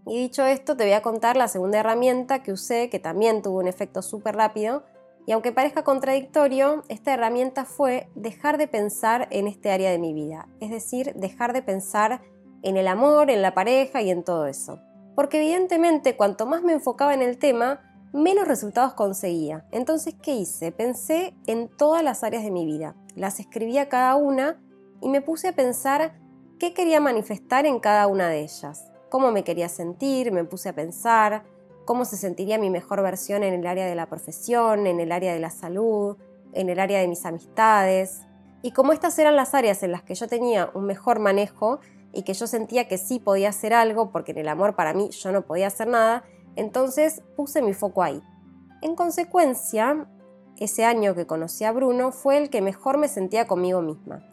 Y 0.06 0.18
dicho 0.18 0.46
esto, 0.46 0.76
te 0.76 0.86
voy 0.86 0.94
a 0.94 1.02
contar 1.02 1.38
la 1.38 1.48
segunda 1.48 1.80
herramienta 1.80 2.42
que 2.42 2.52
usé, 2.52 2.90
que 2.90 3.00
también 3.00 3.42
tuvo 3.42 3.60
un 3.60 3.68
efecto 3.68 4.02
súper 4.02 4.36
rápido, 4.36 4.84
y 5.28 5.34
aunque 5.34 5.52
parezca 5.52 5.84
contradictorio, 5.84 6.84
esta 6.88 7.14
herramienta 7.14 7.66
fue 7.66 8.10
dejar 8.16 8.58
de 8.58 8.68
pensar 8.68 9.28
en 9.30 9.48
este 9.48 9.72
área 9.72 9.92
de 9.92 10.00
mi 10.00 10.14
vida, 10.14 10.48
es 10.60 10.72
decir, 10.72 11.14
dejar 11.16 11.54
de 11.54 11.62
pensar 11.62 12.22
en 12.64 12.78
el 12.78 12.88
amor, 12.88 13.30
en 13.30 13.42
la 13.42 13.54
pareja 13.54 14.02
y 14.02 14.10
en 14.10 14.24
todo 14.24 14.48
eso 14.48 14.80
porque 15.20 15.42
evidentemente 15.42 16.16
cuanto 16.16 16.46
más 16.46 16.64
me 16.64 16.72
enfocaba 16.72 17.14
en 17.14 17.22
el 17.22 17.38
tema, 17.38 17.82
menos 18.14 18.48
resultados 18.48 18.94
conseguía. 18.94 19.66
Entonces, 19.70 20.16
¿qué 20.22 20.34
hice? 20.34 20.72
Pensé 20.72 21.36
en 21.46 21.68
todas 21.68 22.02
las 22.06 22.24
áreas 22.24 22.42
de 22.42 22.52
mi 22.52 22.66
vida, 22.66 22.96
las 23.16 23.42
escribía 23.42 23.90
cada 23.90 24.16
una 24.16 24.62
y 25.02 25.10
me 25.10 25.20
puse 25.20 25.50
a 25.50 25.52
pensar 25.52 26.18
qué 26.58 26.74
quería 26.74 27.02
manifestar 27.02 27.66
en 27.66 27.82
cada 27.82 28.08
una 28.08 28.30
de 28.30 28.44
ellas, 28.44 28.94
cómo 29.10 29.34
me 29.34 29.44
quería 29.44 29.68
sentir, 29.68 30.32
me 30.32 30.46
puse 30.46 30.70
a 30.70 30.74
pensar 30.74 31.44
cómo 31.84 32.06
se 32.06 32.16
sentiría 32.16 32.58
mi 32.58 32.70
mejor 32.70 33.04
versión 33.04 33.44
en 33.44 33.54
el 33.56 33.68
área 33.68 33.88
de 33.88 33.96
la 33.96 34.06
profesión, 34.06 34.88
en 34.88 35.02
el 35.02 35.12
área 35.12 35.34
de 35.34 35.40
la 35.42 35.50
salud, 35.50 36.16
en 36.54 36.70
el 36.70 36.80
área 36.80 37.02
de 37.02 37.10
mis 37.10 37.26
amistades. 37.26 38.22
Y 38.62 38.72
como 38.72 38.94
estas 38.94 39.20
eran 39.20 39.36
las 39.36 39.54
áreas 39.54 39.84
en 39.84 39.92
las 39.92 40.02
que 40.02 40.16
yo 40.16 40.30
tenía 40.30 40.72
un 40.74 40.86
mejor 40.86 41.20
manejo, 41.20 41.82
y 42.14 42.24
que 42.24 42.34
yo 42.34 42.48
sentía 42.48 42.88
que 42.88 42.98
sí 42.98 43.20
podía 43.20 43.50
hacer 43.50 43.74
algo 43.74 44.12
porque 44.12 44.32
en 44.32 44.40
el 44.40 44.48
amor 44.48 44.76
para 44.76 44.94
mí 44.94 45.10
yo 45.10 45.32
no 45.32 45.44
podía 45.44 45.68
hacer 45.68 45.88
nada, 45.88 46.24
entonces 46.56 47.22
puse 47.36 47.62
mi 47.62 47.74
foco 47.74 48.04
ahí. 48.04 48.22
En 48.82 48.96
consecuencia, 48.96 50.08
ese 50.58 50.86
año 50.86 51.16
que 51.16 51.28
conocí 51.28 51.64
a 51.64 51.72
Bruno 51.72 52.12
fue 52.12 52.38
el 52.38 52.50
que 52.50 52.62
mejor 52.62 52.98
me 52.98 53.08
sentía 53.08 53.48
conmigo 53.48 53.82
misma. 53.82 54.26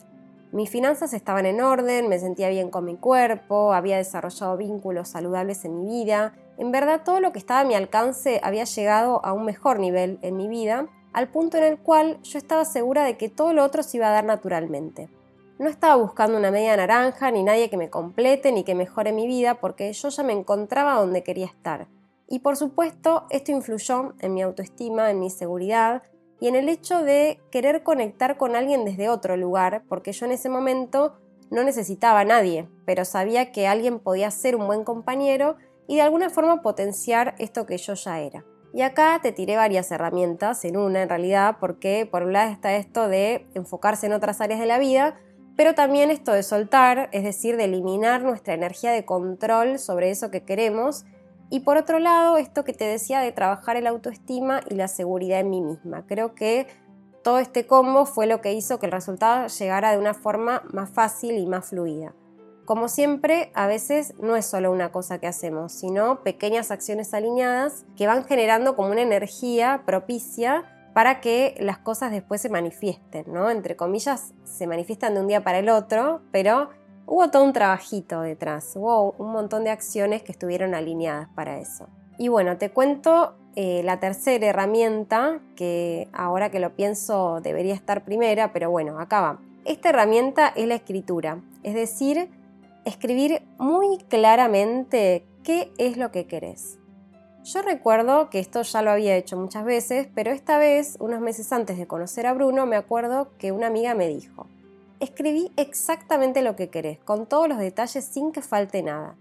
Mis 0.52 0.70
finanzas 0.70 1.12
estaban 1.12 1.44
en 1.44 1.60
orden, 1.60 2.08
me 2.08 2.18
sentía 2.18 2.48
bien 2.48 2.70
con 2.70 2.84
mi 2.84 2.96
cuerpo, 2.96 3.72
había 3.72 3.96
desarrollado 3.96 4.56
vínculos 4.56 5.08
saludables 5.08 5.64
en 5.64 5.80
mi 5.80 5.86
vida. 5.86 6.34
En 6.56 6.72
verdad 6.72 7.02
todo 7.04 7.20
lo 7.20 7.32
que 7.32 7.38
estaba 7.38 7.60
a 7.60 7.64
mi 7.64 7.74
alcance 7.74 8.40
había 8.42 8.64
llegado 8.64 9.24
a 9.24 9.32
un 9.32 9.44
mejor 9.44 9.78
nivel 9.80 10.18
en 10.22 10.36
mi 10.36 10.48
vida, 10.48 10.88
al 11.12 11.28
punto 11.28 11.56
en 11.58 11.64
el 11.64 11.78
cual 11.78 12.20
yo 12.22 12.38
estaba 12.38 12.64
segura 12.64 13.04
de 13.04 13.16
que 13.16 13.28
todo 13.28 13.52
lo 13.52 13.64
otro 13.64 13.82
se 13.82 13.96
iba 13.98 14.08
a 14.08 14.12
dar 14.12 14.24
naturalmente. 14.24 15.10
No 15.58 15.70
estaba 15.70 15.96
buscando 15.96 16.36
una 16.36 16.50
media 16.50 16.76
naranja, 16.76 17.30
ni 17.30 17.42
nadie 17.42 17.70
que 17.70 17.78
me 17.78 17.88
complete, 17.88 18.52
ni 18.52 18.62
que 18.62 18.74
mejore 18.74 19.12
mi 19.12 19.26
vida, 19.26 19.54
porque 19.58 19.90
yo 19.90 20.10
ya 20.10 20.22
me 20.22 20.34
encontraba 20.34 21.00
donde 21.00 21.22
quería 21.22 21.46
estar. 21.46 21.88
Y 22.28 22.40
por 22.40 22.56
supuesto, 22.56 23.24
esto 23.30 23.52
influyó 23.52 24.14
en 24.20 24.34
mi 24.34 24.42
autoestima, 24.42 25.10
en 25.10 25.18
mi 25.18 25.30
seguridad 25.30 26.02
y 26.40 26.48
en 26.48 26.56
el 26.56 26.68
hecho 26.68 27.02
de 27.02 27.40
querer 27.50 27.82
conectar 27.82 28.36
con 28.36 28.54
alguien 28.54 28.84
desde 28.84 29.08
otro 29.08 29.38
lugar, 29.38 29.84
porque 29.88 30.12
yo 30.12 30.26
en 30.26 30.32
ese 30.32 30.50
momento 30.50 31.16
no 31.50 31.64
necesitaba 31.64 32.20
a 32.20 32.24
nadie, 32.24 32.68
pero 32.84 33.06
sabía 33.06 33.50
que 33.50 33.66
alguien 33.66 33.98
podía 33.98 34.30
ser 34.30 34.56
un 34.56 34.66
buen 34.66 34.84
compañero 34.84 35.56
y 35.86 35.96
de 35.96 36.02
alguna 36.02 36.28
forma 36.28 36.60
potenciar 36.60 37.34
esto 37.38 37.64
que 37.64 37.78
yo 37.78 37.94
ya 37.94 38.20
era. 38.20 38.44
Y 38.74 38.82
acá 38.82 39.20
te 39.22 39.32
tiré 39.32 39.56
varias 39.56 39.90
herramientas 39.90 40.62
en 40.66 40.76
una 40.76 41.02
en 41.02 41.08
realidad, 41.08 41.56
porque 41.60 42.06
por 42.10 42.24
un 42.24 42.34
lado 42.34 42.50
está 42.50 42.76
esto 42.76 43.08
de 43.08 43.46
enfocarse 43.54 44.04
en 44.04 44.12
otras 44.12 44.42
áreas 44.42 44.60
de 44.60 44.66
la 44.66 44.78
vida, 44.78 45.18
pero 45.56 45.74
también 45.74 46.10
esto 46.10 46.32
de 46.32 46.42
soltar, 46.42 47.08
es 47.12 47.24
decir, 47.24 47.56
de 47.56 47.64
eliminar 47.64 48.22
nuestra 48.22 48.54
energía 48.54 48.92
de 48.92 49.04
control 49.06 49.78
sobre 49.78 50.10
eso 50.10 50.30
que 50.30 50.44
queremos. 50.44 51.04
Y 51.48 51.60
por 51.60 51.78
otro 51.78 51.98
lado, 51.98 52.36
esto 52.36 52.64
que 52.64 52.74
te 52.74 52.84
decía 52.84 53.20
de 53.20 53.32
trabajar 53.32 53.76
el 53.76 53.86
autoestima 53.86 54.60
y 54.68 54.74
la 54.74 54.88
seguridad 54.88 55.40
en 55.40 55.50
mí 55.50 55.62
misma. 55.62 56.04
Creo 56.06 56.34
que 56.34 56.66
todo 57.22 57.38
este 57.38 57.66
combo 57.66 58.04
fue 58.04 58.26
lo 58.26 58.40
que 58.40 58.52
hizo 58.52 58.78
que 58.78 58.86
el 58.86 58.92
resultado 58.92 59.46
llegara 59.48 59.92
de 59.92 59.98
una 59.98 60.14
forma 60.14 60.62
más 60.72 60.90
fácil 60.90 61.38
y 61.38 61.46
más 61.46 61.66
fluida. 61.66 62.14
Como 62.66 62.88
siempre, 62.88 63.50
a 63.54 63.66
veces 63.66 64.14
no 64.18 64.36
es 64.36 64.44
solo 64.44 64.72
una 64.72 64.90
cosa 64.90 65.18
que 65.18 65.28
hacemos, 65.28 65.72
sino 65.72 66.22
pequeñas 66.22 66.70
acciones 66.70 67.14
alineadas 67.14 67.84
que 67.96 68.08
van 68.08 68.24
generando 68.24 68.76
como 68.76 68.90
una 68.90 69.02
energía 69.02 69.82
propicia 69.86 70.64
para 70.96 71.20
que 71.20 71.54
las 71.60 71.76
cosas 71.76 72.10
después 72.10 72.40
se 72.40 72.48
manifiesten, 72.48 73.26
¿no? 73.30 73.50
Entre 73.50 73.76
comillas, 73.76 74.32
se 74.44 74.66
manifiestan 74.66 75.12
de 75.12 75.20
un 75.20 75.26
día 75.26 75.44
para 75.44 75.58
el 75.58 75.68
otro, 75.68 76.22
pero 76.32 76.70
hubo 77.04 77.28
todo 77.28 77.44
un 77.44 77.52
trabajito 77.52 78.22
detrás, 78.22 78.72
hubo 78.76 79.14
un 79.18 79.30
montón 79.30 79.64
de 79.64 79.68
acciones 79.68 80.22
que 80.22 80.32
estuvieron 80.32 80.74
alineadas 80.74 81.28
para 81.34 81.58
eso. 81.58 81.86
Y 82.16 82.28
bueno, 82.28 82.56
te 82.56 82.70
cuento 82.70 83.36
eh, 83.56 83.82
la 83.84 84.00
tercera 84.00 84.46
herramienta, 84.46 85.40
que 85.54 86.08
ahora 86.14 86.50
que 86.50 86.60
lo 86.60 86.74
pienso 86.74 87.42
debería 87.42 87.74
estar 87.74 88.02
primera, 88.06 88.54
pero 88.54 88.70
bueno, 88.70 88.98
acá 88.98 89.20
va. 89.20 89.38
Esta 89.66 89.90
herramienta 89.90 90.48
es 90.56 90.66
la 90.66 90.76
escritura, 90.76 91.42
es 91.62 91.74
decir, 91.74 92.30
escribir 92.86 93.42
muy 93.58 93.98
claramente 93.98 95.26
qué 95.44 95.70
es 95.76 95.98
lo 95.98 96.10
que 96.10 96.26
querés. 96.26 96.78
Yo 97.46 97.62
recuerdo 97.62 98.28
que 98.28 98.40
esto 98.40 98.62
ya 98.62 98.82
lo 98.82 98.90
había 98.90 99.16
hecho 99.16 99.36
muchas 99.36 99.64
veces, 99.64 100.08
pero 100.12 100.32
esta 100.32 100.58
vez, 100.58 100.96
unos 100.98 101.20
meses 101.20 101.52
antes 101.52 101.78
de 101.78 101.86
conocer 101.86 102.26
a 102.26 102.34
Bruno, 102.34 102.66
me 102.66 102.74
acuerdo 102.74 103.28
que 103.38 103.52
una 103.52 103.68
amiga 103.68 103.94
me 103.94 104.08
dijo, 104.08 104.48
escribí 104.98 105.52
exactamente 105.56 106.42
lo 106.42 106.56
que 106.56 106.70
querés, 106.70 106.98
con 106.98 107.26
todos 107.26 107.48
los 107.48 107.58
detalles 107.58 108.04
sin 108.04 108.32
que 108.32 108.42
falte 108.42 108.82
nada. 108.82 109.16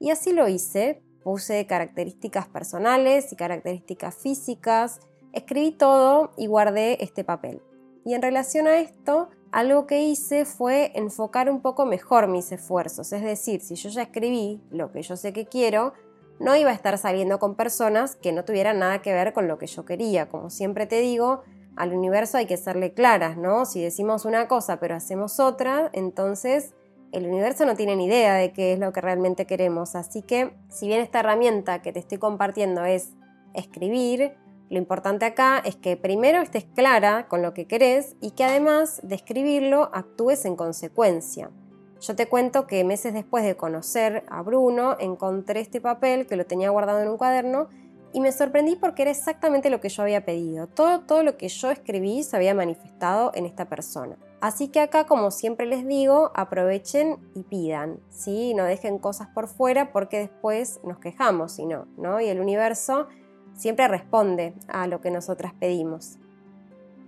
Y 0.00 0.10
así 0.10 0.32
lo 0.32 0.48
hice, 0.48 1.00
puse 1.22 1.68
características 1.68 2.48
personales 2.48 3.32
y 3.32 3.36
características 3.36 4.16
físicas, 4.16 4.98
escribí 5.32 5.70
todo 5.70 6.32
y 6.36 6.48
guardé 6.48 7.04
este 7.04 7.22
papel. 7.22 7.62
Y 8.04 8.14
en 8.14 8.22
relación 8.22 8.66
a 8.66 8.80
esto, 8.80 9.28
algo 9.52 9.86
que 9.86 10.02
hice 10.02 10.46
fue 10.46 10.90
enfocar 10.96 11.48
un 11.48 11.60
poco 11.60 11.86
mejor 11.86 12.26
mis 12.26 12.50
esfuerzos, 12.50 13.12
es 13.12 13.22
decir, 13.22 13.60
si 13.60 13.76
yo 13.76 13.88
ya 13.88 14.02
escribí 14.02 14.60
lo 14.70 14.90
que 14.90 15.02
yo 15.02 15.16
sé 15.16 15.32
que 15.32 15.46
quiero, 15.46 15.92
no 16.40 16.56
iba 16.56 16.70
a 16.70 16.74
estar 16.74 16.98
saliendo 16.98 17.38
con 17.38 17.54
personas 17.54 18.16
que 18.16 18.32
no 18.32 18.44
tuvieran 18.44 18.78
nada 18.78 19.02
que 19.02 19.12
ver 19.12 19.32
con 19.32 19.48
lo 19.48 19.58
que 19.58 19.66
yo 19.66 19.84
quería. 19.84 20.28
Como 20.28 20.50
siempre 20.50 20.86
te 20.86 21.00
digo, 21.00 21.42
al 21.76 21.92
universo 21.92 22.38
hay 22.38 22.46
que 22.46 22.56
serle 22.56 22.92
claras, 22.92 23.36
¿no? 23.36 23.64
Si 23.64 23.82
decimos 23.82 24.24
una 24.24 24.48
cosa 24.48 24.80
pero 24.80 24.94
hacemos 24.94 25.40
otra, 25.40 25.90
entonces 25.92 26.74
el 27.12 27.26
universo 27.26 27.64
no 27.64 27.74
tiene 27.74 27.96
ni 27.96 28.06
idea 28.06 28.34
de 28.34 28.52
qué 28.52 28.72
es 28.72 28.78
lo 28.78 28.92
que 28.92 29.00
realmente 29.00 29.46
queremos. 29.46 29.94
Así 29.94 30.22
que, 30.22 30.54
si 30.68 30.86
bien 30.86 31.00
esta 31.00 31.20
herramienta 31.20 31.80
que 31.80 31.92
te 31.92 32.00
estoy 32.00 32.18
compartiendo 32.18 32.84
es 32.84 33.14
escribir, 33.54 34.34
lo 34.68 34.76
importante 34.76 35.24
acá 35.24 35.62
es 35.64 35.76
que 35.76 35.96
primero 35.96 36.42
estés 36.42 36.64
clara 36.64 37.26
con 37.28 37.40
lo 37.40 37.54
que 37.54 37.66
querés 37.66 38.16
y 38.20 38.32
que 38.32 38.44
además 38.44 39.00
de 39.02 39.14
escribirlo 39.14 39.90
actúes 39.94 40.44
en 40.44 40.56
consecuencia. 40.56 41.50
Yo 42.00 42.14
te 42.14 42.26
cuento 42.26 42.66
que 42.66 42.84
meses 42.84 43.12
después 43.12 43.44
de 43.44 43.56
conocer 43.56 44.24
a 44.28 44.42
Bruno, 44.42 44.96
encontré 45.00 45.60
este 45.60 45.80
papel 45.80 46.26
que 46.26 46.36
lo 46.36 46.46
tenía 46.46 46.70
guardado 46.70 47.00
en 47.00 47.08
un 47.08 47.18
cuaderno 47.18 47.68
y 48.12 48.20
me 48.20 48.32
sorprendí 48.32 48.76
porque 48.76 49.02
era 49.02 49.10
exactamente 49.10 49.68
lo 49.68 49.80
que 49.80 49.88
yo 49.88 50.02
había 50.02 50.24
pedido. 50.24 50.68
Todo, 50.68 51.00
todo 51.00 51.22
lo 51.22 51.36
que 51.36 51.48
yo 51.48 51.70
escribí 51.70 52.22
se 52.22 52.36
había 52.36 52.54
manifestado 52.54 53.32
en 53.34 53.46
esta 53.46 53.66
persona. 53.68 54.16
Así 54.40 54.68
que 54.68 54.80
acá, 54.80 55.04
como 55.04 55.32
siempre 55.32 55.66
les 55.66 55.86
digo, 55.86 56.30
aprovechen 56.34 57.18
y 57.34 57.42
pidan, 57.42 57.98
¿sí? 58.08 58.54
No 58.54 58.64
dejen 58.64 58.98
cosas 58.98 59.28
por 59.34 59.48
fuera 59.48 59.92
porque 59.92 60.20
después 60.20 60.80
nos 60.84 60.98
quejamos, 60.98 61.52
si 61.52 61.66
no, 61.66 61.86
¿no? 61.96 62.20
Y 62.20 62.28
el 62.28 62.40
universo 62.40 63.08
siempre 63.54 63.88
responde 63.88 64.54
a 64.68 64.86
lo 64.86 65.00
que 65.00 65.10
nosotras 65.10 65.52
pedimos. 65.58 66.18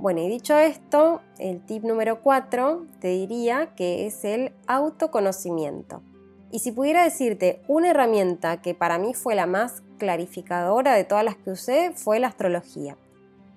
Bueno, 0.00 0.22
y 0.22 0.28
dicho 0.28 0.56
esto, 0.56 1.20
el 1.38 1.60
tip 1.60 1.84
número 1.84 2.22
4 2.22 2.86
te 3.00 3.08
diría 3.08 3.74
que 3.76 4.06
es 4.06 4.24
el 4.24 4.54
autoconocimiento. 4.66 6.00
Y 6.50 6.60
si 6.60 6.72
pudiera 6.72 7.04
decirte 7.04 7.60
una 7.68 7.90
herramienta 7.90 8.62
que 8.62 8.74
para 8.74 8.96
mí 8.96 9.12
fue 9.12 9.34
la 9.34 9.44
más 9.44 9.82
clarificadora 9.98 10.94
de 10.94 11.04
todas 11.04 11.22
las 11.22 11.36
que 11.36 11.50
usé, 11.50 11.92
fue 11.94 12.18
la 12.18 12.28
astrología. 12.28 12.96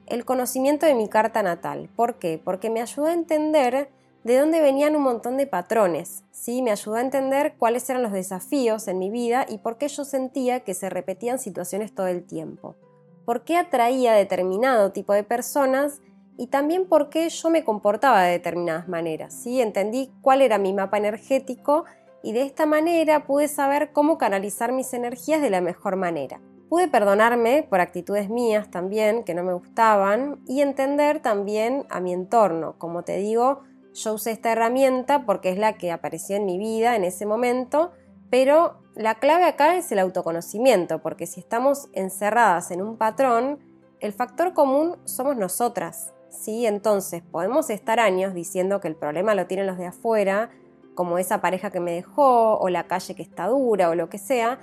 El 0.05 0.25
conocimiento 0.25 0.85
de 0.85 0.95
mi 0.95 1.07
carta 1.07 1.43
natal. 1.43 1.89
¿Por 1.95 2.15
qué? 2.15 2.41
Porque 2.43 2.69
me 2.69 2.81
ayudó 2.81 3.05
a 3.05 3.13
entender 3.13 3.89
de 4.25 4.37
dónde 4.37 4.59
venían 4.59 4.97
un 4.97 5.03
montón 5.03 5.37
de 5.37 5.47
patrones. 5.47 6.25
¿sí? 6.31 6.61
Me 6.61 6.71
ayudó 6.71 6.95
a 6.95 7.01
entender 7.01 7.55
cuáles 7.57 7.89
eran 7.89 8.03
los 8.03 8.11
desafíos 8.11 8.89
en 8.89 8.99
mi 8.99 9.09
vida 9.09 9.45
y 9.47 9.59
por 9.59 9.77
qué 9.77 9.87
yo 9.87 10.03
sentía 10.03 10.59
que 10.59 10.73
se 10.73 10.89
repetían 10.89 11.39
situaciones 11.39 11.95
todo 11.95 12.07
el 12.07 12.25
tiempo. 12.25 12.75
Por 13.23 13.45
qué 13.45 13.55
atraía 13.55 14.11
determinado 14.11 14.91
tipo 14.91 15.13
de 15.13 15.23
personas 15.23 16.01
y 16.37 16.47
también 16.47 16.87
por 16.87 17.09
qué 17.09 17.29
yo 17.29 17.49
me 17.49 17.63
comportaba 17.63 18.23
de 18.23 18.31
determinadas 18.31 18.87
maneras. 18.87 19.33
¿sí? 19.33 19.61
Entendí 19.61 20.11
cuál 20.21 20.41
era 20.41 20.57
mi 20.57 20.73
mapa 20.73 20.97
energético 20.97 21.85
y 22.23 22.33
de 22.33 22.43
esta 22.43 22.65
manera 22.65 23.25
pude 23.25 23.47
saber 23.47 23.91
cómo 23.91 24.17
canalizar 24.17 24.71
mis 24.71 24.93
energías 24.93 25.41
de 25.41 25.49
la 25.49 25.61
mejor 25.61 25.95
manera. 25.95 26.41
Pude 26.69 26.87
perdonarme 26.87 27.67
por 27.69 27.81
actitudes 27.81 28.29
mías 28.29 28.71
también 28.71 29.23
que 29.23 29.35
no 29.35 29.43
me 29.43 29.53
gustaban 29.53 30.41
y 30.47 30.61
entender 30.61 31.21
también 31.21 31.85
a 31.89 31.99
mi 31.99 32.13
entorno. 32.13 32.75
Como 32.79 33.03
te 33.03 33.17
digo, 33.17 33.61
yo 33.93 34.13
usé 34.13 34.31
esta 34.31 34.51
herramienta 34.51 35.25
porque 35.25 35.49
es 35.49 35.57
la 35.57 35.73
que 35.73 35.91
apareció 35.91 36.35
en 36.35 36.45
mi 36.45 36.57
vida 36.57 36.95
en 36.95 37.03
ese 37.03 37.27
momento, 37.27 37.91
pero 38.31 38.81
la 38.95 39.15
clave 39.15 39.45
acá 39.45 39.75
es 39.75 39.91
el 39.91 39.99
autoconocimiento, 39.99 40.99
porque 41.01 41.27
si 41.27 41.39
estamos 41.39 41.89
encerradas 41.93 42.71
en 42.71 42.81
un 42.81 42.97
patrón, 42.97 43.59
el 43.99 44.13
factor 44.13 44.53
común 44.53 44.97
somos 45.05 45.35
nosotras. 45.37 46.13
¿Sí? 46.33 46.65
Entonces, 46.65 47.21
podemos 47.21 47.69
estar 47.69 47.99
años 47.99 48.33
diciendo 48.33 48.81
que 48.81 48.87
el 48.87 48.95
problema 48.95 49.35
lo 49.35 49.47
tienen 49.47 49.67
los 49.67 49.77
de 49.77 49.87
afuera, 49.87 50.49
como 50.95 51.17
esa 51.17 51.41
pareja 51.41 51.71
que 51.71 51.79
me 51.79 51.91
dejó, 51.91 52.57
o 52.57 52.69
la 52.69 52.87
calle 52.87 53.15
que 53.15 53.23
está 53.23 53.47
dura, 53.47 53.89
o 53.89 53.95
lo 53.95 54.09
que 54.09 54.17
sea, 54.17 54.59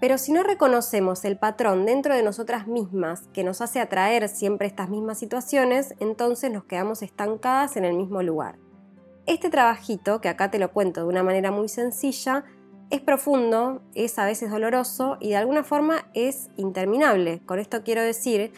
pero 0.00 0.16
si 0.16 0.32
no 0.32 0.44
reconocemos 0.44 1.24
el 1.24 1.36
patrón 1.36 1.84
dentro 1.84 2.14
de 2.14 2.22
nosotras 2.22 2.68
mismas 2.68 3.22
que 3.32 3.42
nos 3.42 3.60
hace 3.60 3.80
atraer 3.80 4.28
siempre 4.28 4.68
estas 4.68 4.88
mismas 4.88 5.18
situaciones, 5.18 5.94
entonces 5.98 6.52
nos 6.52 6.64
quedamos 6.64 7.02
estancadas 7.02 7.76
en 7.76 7.84
el 7.84 7.96
mismo 7.96 8.22
lugar. 8.22 8.58
Este 9.26 9.50
trabajito, 9.50 10.20
que 10.20 10.28
acá 10.28 10.50
te 10.50 10.60
lo 10.60 10.72
cuento 10.72 11.00
de 11.00 11.08
una 11.08 11.24
manera 11.24 11.50
muy 11.50 11.68
sencilla, 11.68 12.44
es 12.90 13.00
profundo, 13.00 13.82
es 13.94 14.18
a 14.18 14.24
veces 14.24 14.50
doloroso 14.50 15.18
y 15.20 15.30
de 15.30 15.36
alguna 15.36 15.64
forma 15.64 16.06
es 16.14 16.48
interminable. 16.56 17.42
Con 17.44 17.58
esto 17.58 17.82
quiero 17.82 18.00
decir 18.00 18.52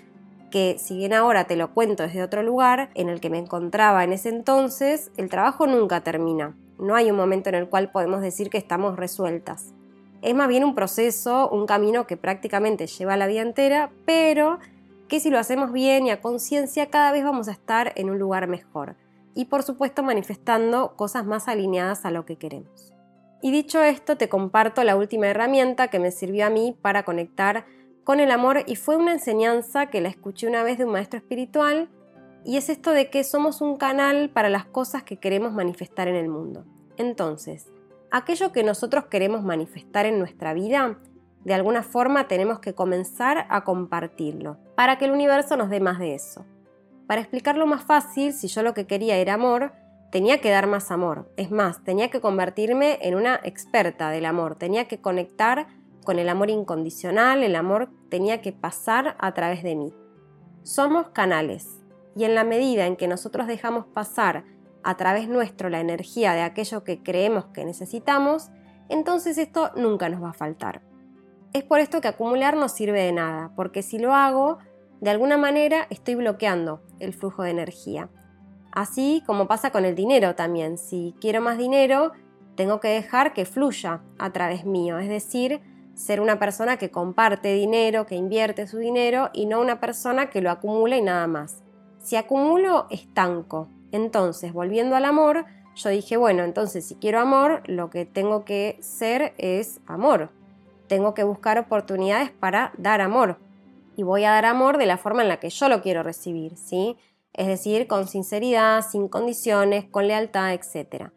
que 0.50 0.76
si 0.78 0.96
bien 0.96 1.12
ahora 1.12 1.44
te 1.44 1.56
lo 1.56 1.72
cuento 1.72 2.02
desde 2.02 2.22
otro 2.22 2.42
lugar 2.42 2.90
en 2.94 3.08
el 3.08 3.20
que 3.20 3.30
me 3.30 3.38
encontraba 3.38 4.04
en 4.04 4.12
ese 4.12 4.28
entonces, 4.28 5.10
el 5.16 5.28
trabajo 5.28 5.66
nunca 5.66 6.02
termina. 6.02 6.56
No 6.78 6.94
hay 6.94 7.10
un 7.10 7.16
momento 7.16 7.48
en 7.48 7.54
el 7.54 7.68
cual 7.68 7.90
podemos 7.90 8.20
decir 8.20 8.50
que 8.50 8.58
estamos 8.58 8.96
resueltas. 8.96 9.72
Es 10.22 10.34
más 10.34 10.48
bien 10.48 10.64
un 10.64 10.74
proceso, 10.74 11.48
un 11.48 11.66
camino 11.66 12.06
que 12.06 12.16
prácticamente 12.16 12.86
lleva 12.86 13.16
la 13.16 13.26
vida 13.26 13.42
entera, 13.42 13.90
pero 14.04 14.58
que 15.08 15.20
si 15.20 15.30
lo 15.30 15.38
hacemos 15.38 15.72
bien 15.72 16.06
y 16.06 16.10
a 16.10 16.20
conciencia 16.20 16.90
cada 16.90 17.12
vez 17.12 17.24
vamos 17.24 17.48
a 17.48 17.52
estar 17.52 17.92
en 17.96 18.10
un 18.10 18.18
lugar 18.18 18.46
mejor. 18.46 18.96
Y 19.34 19.46
por 19.46 19.62
supuesto 19.62 20.02
manifestando 20.02 20.94
cosas 20.96 21.24
más 21.24 21.48
alineadas 21.48 22.04
a 22.04 22.10
lo 22.10 22.26
que 22.26 22.36
queremos. 22.36 22.92
Y 23.42 23.50
dicho 23.50 23.82
esto, 23.82 24.16
te 24.16 24.28
comparto 24.28 24.84
la 24.84 24.96
última 24.96 25.28
herramienta 25.28 25.88
que 25.88 25.98
me 25.98 26.10
sirvió 26.10 26.46
a 26.46 26.50
mí 26.50 26.76
para 26.82 27.04
conectar 27.04 27.64
con 28.04 28.20
el 28.20 28.30
amor 28.30 28.64
y 28.66 28.76
fue 28.76 28.96
una 28.96 29.12
enseñanza 29.12 29.86
que 29.86 30.00
la 30.00 30.08
escuché 30.08 30.46
una 30.46 30.62
vez 30.62 30.78
de 30.78 30.84
un 30.84 30.92
maestro 30.92 31.18
espiritual 31.18 31.88
y 32.44 32.56
es 32.56 32.68
esto 32.68 32.92
de 32.92 33.10
que 33.10 33.24
somos 33.24 33.60
un 33.60 33.76
canal 33.76 34.30
para 34.30 34.48
las 34.48 34.64
cosas 34.64 35.02
que 35.02 35.18
queremos 35.18 35.52
manifestar 35.52 36.08
en 36.08 36.16
el 36.16 36.28
mundo. 36.28 36.64
Entonces, 36.96 37.70
aquello 38.10 38.52
que 38.52 38.62
nosotros 38.62 39.06
queremos 39.06 39.42
manifestar 39.42 40.06
en 40.06 40.18
nuestra 40.18 40.54
vida, 40.54 40.98
de 41.44 41.54
alguna 41.54 41.82
forma 41.82 42.28
tenemos 42.28 42.60
que 42.60 42.74
comenzar 42.74 43.46
a 43.48 43.64
compartirlo, 43.64 44.58
para 44.74 44.98
que 44.98 45.06
el 45.06 45.12
universo 45.12 45.56
nos 45.56 45.70
dé 45.70 45.80
más 45.80 45.98
de 45.98 46.14
eso. 46.14 46.44
Para 47.06 47.20
explicarlo 47.20 47.66
más 47.66 47.84
fácil, 47.84 48.32
si 48.32 48.48
yo 48.48 48.62
lo 48.62 48.74
que 48.74 48.86
quería 48.86 49.16
era 49.16 49.34
amor, 49.34 49.72
tenía 50.10 50.40
que 50.40 50.50
dar 50.50 50.66
más 50.66 50.90
amor. 50.90 51.30
Es 51.36 51.50
más, 51.50 51.82
tenía 51.82 52.10
que 52.10 52.20
convertirme 52.20 52.98
en 53.02 53.14
una 53.14 53.40
experta 53.42 54.10
del 54.10 54.26
amor, 54.26 54.56
tenía 54.56 54.86
que 54.86 55.00
conectar 55.00 55.66
con 56.04 56.18
el 56.18 56.28
amor 56.28 56.50
incondicional, 56.50 57.42
el 57.42 57.56
amor 57.56 57.90
tenía 58.08 58.40
que 58.40 58.52
pasar 58.52 59.16
a 59.18 59.32
través 59.34 59.62
de 59.62 59.76
mí. 59.76 59.94
Somos 60.62 61.08
canales 61.10 61.80
y 62.16 62.24
en 62.24 62.34
la 62.34 62.44
medida 62.44 62.86
en 62.86 62.96
que 62.96 63.08
nosotros 63.08 63.46
dejamos 63.46 63.86
pasar 63.86 64.44
a 64.82 64.96
través 64.96 65.28
nuestro 65.28 65.68
la 65.68 65.80
energía 65.80 66.32
de 66.32 66.42
aquello 66.42 66.84
que 66.84 67.02
creemos 67.02 67.46
que 67.46 67.64
necesitamos, 67.64 68.50
entonces 68.88 69.38
esto 69.38 69.70
nunca 69.76 70.08
nos 70.08 70.22
va 70.22 70.30
a 70.30 70.34
faltar. 70.34 70.82
Es 71.52 71.64
por 71.64 71.80
esto 71.80 72.00
que 72.00 72.08
acumular 72.08 72.56
no 72.56 72.68
sirve 72.68 73.02
de 73.02 73.12
nada, 73.12 73.52
porque 73.56 73.82
si 73.82 73.98
lo 73.98 74.14
hago, 74.14 74.58
de 75.00 75.10
alguna 75.10 75.36
manera 75.36 75.86
estoy 75.90 76.14
bloqueando 76.14 76.82
el 76.98 77.12
flujo 77.12 77.42
de 77.42 77.50
energía. 77.50 78.08
Así 78.72 79.22
como 79.26 79.48
pasa 79.48 79.70
con 79.70 79.84
el 79.84 79.94
dinero 79.94 80.34
también. 80.34 80.78
Si 80.78 81.14
quiero 81.20 81.40
más 81.40 81.58
dinero, 81.58 82.12
tengo 82.54 82.78
que 82.78 82.88
dejar 82.88 83.32
que 83.32 83.46
fluya 83.46 84.02
a 84.18 84.32
través 84.32 84.64
mío, 84.64 84.98
es 84.98 85.08
decir, 85.08 85.60
ser 86.00 86.20
una 86.20 86.38
persona 86.38 86.78
que 86.78 86.90
comparte 86.90 87.52
dinero, 87.52 88.06
que 88.06 88.14
invierte 88.14 88.66
su 88.66 88.78
dinero 88.78 89.28
y 89.34 89.44
no 89.44 89.60
una 89.60 89.80
persona 89.80 90.30
que 90.30 90.40
lo 90.40 90.50
acumula 90.50 90.96
y 90.96 91.02
nada 91.02 91.26
más. 91.26 91.62
Si 91.98 92.16
acumulo, 92.16 92.86
estanco. 92.88 93.68
Entonces, 93.92 94.54
volviendo 94.54 94.96
al 94.96 95.04
amor, 95.04 95.44
yo 95.76 95.90
dije, 95.90 96.16
bueno, 96.16 96.42
entonces 96.42 96.86
si 96.86 96.94
quiero 96.94 97.20
amor, 97.20 97.62
lo 97.66 97.90
que 97.90 98.06
tengo 98.06 98.46
que 98.46 98.78
ser 98.80 99.34
es 99.36 99.80
amor. 99.86 100.30
Tengo 100.86 101.12
que 101.12 101.22
buscar 101.22 101.58
oportunidades 101.58 102.30
para 102.30 102.72
dar 102.78 103.02
amor. 103.02 103.38
Y 103.94 104.02
voy 104.02 104.24
a 104.24 104.30
dar 104.30 104.46
amor 104.46 104.78
de 104.78 104.86
la 104.86 104.96
forma 104.96 105.20
en 105.20 105.28
la 105.28 105.38
que 105.38 105.50
yo 105.50 105.68
lo 105.68 105.82
quiero 105.82 106.02
recibir, 106.02 106.56
¿sí? 106.56 106.96
Es 107.34 107.46
decir, 107.46 107.86
con 107.86 108.08
sinceridad, 108.08 108.82
sin 108.82 109.06
condiciones, 109.06 109.84
con 109.84 110.08
lealtad, 110.08 110.54
etc. 110.54 111.10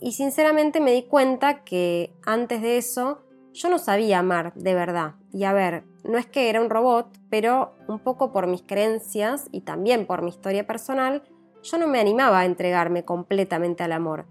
Y 0.00 0.12
sinceramente 0.12 0.78
me 0.78 0.92
di 0.92 1.02
cuenta 1.02 1.64
que 1.64 2.12
antes 2.24 2.62
de 2.62 2.78
eso 2.78 3.24
yo 3.58 3.68
no 3.68 3.78
sabía 3.78 4.20
amar 4.20 4.54
de 4.54 4.74
verdad. 4.74 5.14
Y 5.32 5.44
a 5.44 5.52
ver, 5.52 5.84
no 6.04 6.16
es 6.16 6.26
que 6.26 6.48
era 6.48 6.60
un 6.60 6.70
robot, 6.70 7.08
pero 7.28 7.74
un 7.88 7.98
poco 7.98 8.32
por 8.32 8.46
mis 8.46 8.62
creencias 8.62 9.48
y 9.50 9.62
también 9.62 10.06
por 10.06 10.22
mi 10.22 10.30
historia 10.30 10.66
personal, 10.66 11.22
yo 11.62 11.76
no 11.76 11.88
me 11.88 11.98
animaba 11.98 12.40
a 12.40 12.44
entregarme 12.44 13.04
completamente 13.04 13.82
al 13.82 13.92
amor. 13.92 14.26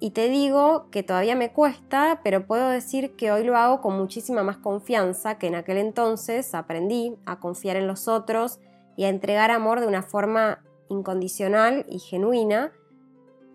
Y 0.00 0.10
te 0.10 0.28
digo 0.28 0.90
que 0.90 1.04
todavía 1.04 1.36
me 1.36 1.52
cuesta, 1.52 2.22
pero 2.24 2.44
puedo 2.44 2.68
decir 2.68 3.14
que 3.14 3.30
hoy 3.30 3.44
lo 3.44 3.56
hago 3.56 3.80
con 3.80 3.96
muchísima 3.96 4.42
más 4.42 4.56
confianza 4.56 5.38
que 5.38 5.46
en 5.46 5.54
aquel 5.54 5.76
entonces 5.76 6.56
aprendí 6.56 7.14
a 7.24 7.38
confiar 7.38 7.76
en 7.76 7.86
los 7.86 8.08
otros 8.08 8.58
y 8.96 9.04
a 9.04 9.08
entregar 9.08 9.52
amor 9.52 9.80
de 9.80 9.86
una 9.86 10.02
forma 10.02 10.64
incondicional 10.88 11.86
y 11.88 12.00
genuina 12.00 12.72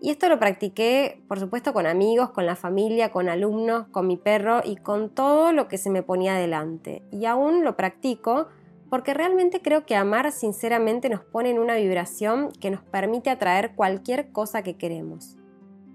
y 0.00 0.10
esto 0.10 0.28
lo 0.28 0.38
practiqué, 0.38 1.22
por 1.26 1.40
supuesto, 1.40 1.72
con 1.72 1.86
amigos, 1.86 2.30
con 2.30 2.46
la 2.46 2.54
familia, 2.54 3.10
con 3.10 3.28
alumnos, 3.28 3.88
con 3.88 4.06
mi 4.06 4.16
perro 4.16 4.60
y 4.64 4.76
con 4.76 5.10
todo 5.10 5.52
lo 5.52 5.66
que 5.66 5.78
se 5.78 5.90
me 5.90 6.04
ponía 6.04 6.34
delante. 6.34 7.02
Y 7.10 7.24
aún 7.24 7.64
lo 7.64 7.76
practico 7.76 8.46
porque 8.90 9.12
realmente 9.12 9.60
creo 9.60 9.84
que 9.84 9.96
amar 9.96 10.30
sinceramente 10.30 11.08
nos 11.08 11.24
pone 11.24 11.50
en 11.50 11.58
una 11.58 11.74
vibración 11.74 12.50
que 12.52 12.70
nos 12.70 12.82
permite 12.82 13.30
atraer 13.30 13.74
cualquier 13.74 14.30
cosa 14.30 14.62
que 14.62 14.76
queremos. 14.76 15.36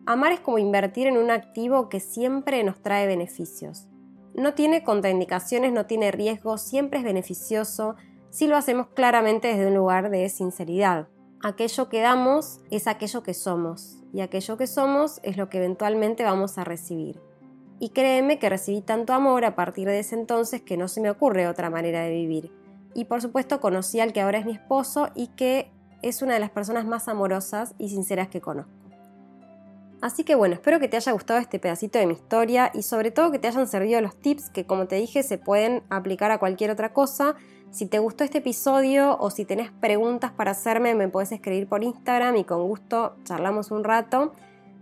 Amar 0.06 0.34
es 0.34 0.42
como 0.42 0.58
invertir 0.58 1.08
en 1.08 1.18
un 1.18 1.32
activo 1.32 1.88
que 1.88 2.02
siempre 2.02 2.62
nos 2.64 2.82
trae 2.82 3.08
beneficios. 3.08 3.88
No 4.36 4.54
tiene 4.54 4.84
contraindicaciones, 4.84 5.72
no 5.72 5.86
tiene 5.86 6.12
riesgos, 6.12 6.62
siempre 6.62 7.00
es 7.00 7.06
beneficioso 7.06 7.96
si 8.30 8.48
lo 8.48 8.58
hacemos 8.58 8.88
claramente 8.88 9.48
desde 9.48 9.68
un 9.68 9.76
lugar 9.76 10.10
de 10.10 10.28
sinceridad 10.28 11.08
aquello 11.44 11.90
que 11.90 12.00
damos 12.00 12.62
es 12.72 12.88
aquello 12.88 13.22
que 13.22 13.34
somos 13.34 13.98
y 14.14 14.22
aquello 14.22 14.58
que 14.58 14.66
somos 14.66 15.20
es 15.24 15.36
lo 15.38 15.50
que 15.50 15.58
eventualmente 15.58 16.24
vamos 16.24 16.58
a 16.58 16.64
recibir. 16.64 17.20
Y 17.80 17.90
créeme 17.90 18.40
que 18.40 18.50
recibí 18.50 18.82
tanto 18.82 19.14
amor 19.14 19.44
a 19.44 19.56
partir 19.56 19.88
de 19.88 20.00
ese 20.00 20.16
entonces 20.16 20.62
que 20.62 20.78
no 20.78 20.88
se 20.88 21.02
me 21.02 21.10
ocurre 21.10 21.48
otra 21.48 21.70
manera 21.70 22.02
de 22.02 22.12
vivir. 22.12 22.52
Y 22.96 23.06
por 23.06 23.22
supuesto 23.22 23.60
conocí 23.60 24.00
al 24.00 24.14
que 24.14 24.22
ahora 24.22 24.38
es 24.38 24.46
mi 24.46 24.54
esposo 24.54 25.10
y 25.16 25.28
que 25.28 25.70
es 26.02 26.22
una 26.22 26.36
de 26.36 26.40
las 26.40 26.50
personas 26.50 26.86
más 26.86 27.10
amorosas 27.10 27.76
y 27.78 27.90
sinceras 27.90 28.30
que 28.30 28.40
conozco. 28.40 28.72
Así 30.02 30.24
que 30.24 30.36
bueno, 30.36 30.54
espero 30.54 30.80
que 30.80 30.88
te 30.88 30.98
haya 30.98 31.12
gustado 31.12 31.40
este 31.40 31.60
pedacito 31.60 32.00
de 32.00 32.06
mi 32.06 32.14
historia 32.14 32.72
y 32.74 32.84
sobre 32.84 33.12
todo 33.12 33.32
que 33.32 33.40
te 33.40 33.48
hayan 33.48 33.68
servido 33.68 34.00
los 34.00 34.16
tips 34.16 34.50
que 34.50 34.66
como 34.66 34.86
te 34.88 34.96
dije 34.96 35.24
se 35.24 35.38
pueden 35.38 35.84
aplicar 35.90 36.32
a 36.32 36.40
cualquier 36.40 36.72
otra 36.72 36.94
cosa 36.94 37.36
si 37.74 37.88
te 37.88 37.98
gustó 37.98 38.24
este 38.24 38.38
episodio 38.38 39.18
o 39.20 39.32
si 39.32 39.46
tenés 39.46 39.72
preguntas 39.72 40.32
para 40.32 40.52
hacerme, 40.52 40.94
me 40.94 41.08
puedes 41.08 41.32
escribir 41.32 41.68
por 41.68 41.84
Instagram 41.84 42.36
y 42.38 42.44
con 42.44 42.62
gusto 42.68 43.16
charlamos 43.24 43.72
un 43.72 43.84
rato. 43.84 44.34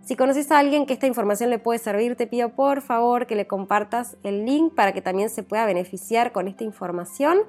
Si 0.04 0.17
conoces 0.17 0.51
a 0.51 0.60
alguien 0.60 0.86
que 0.86 0.91
esta 0.91 1.08
información 1.08 1.49
le 1.49 1.58
puede 1.58 1.80
servir, 1.80 2.17
te 2.17 2.27
pido 2.27 2.49
por 2.49 2.82
favor 2.82 3.27
que 3.27 3.38
le 3.38 3.47
compartas 3.47 4.17
el 4.23 4.45
link 4.45 4.75
para 4.75 4.91
que 4.91 5.01
también 5.01 5.30
se 5.30 5.41
pueda 5.41 5.65
beneficiar 5.65 6.34
con 6.34 6.49
esta 6.49 6.65
información. 6.65 7.39